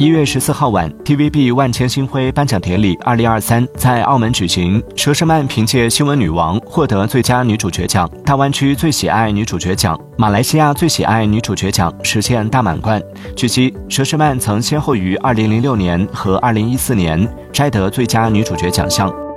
[0.00, 4.82] 一月十四号晚 tvb 万千星辉颁奖典礼二零二三在澳门举行。
[4.96, 12.98] 佘诗曼凭借新闻女王获得最佳女主角奖大湾区最喜爱女主角奖马来西亚最喜爱女主角奖实现大满贯。
[13.36, 19.29] 据悉佘诗曼曾先后于二零零六年和二零一四年摘得最佳女主角奖项。